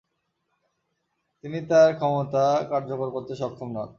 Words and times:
তিনি 1.43 1.59
তার 1.69 1.89
ক্ষমতা 1.95 2.45
কার্যকর 2.69 3.07
করতে 3.09 3.33
সক্ষম 3.35 3.69
হন। 3.77 3.89